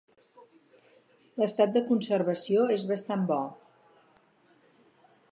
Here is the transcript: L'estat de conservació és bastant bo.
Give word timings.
L'estat 1.41 1.75
de 1.75 1.83
conservació 1.89 2.63
és 2.77 2.85
bastant 2.93 3.27
bo. 3.33 3.37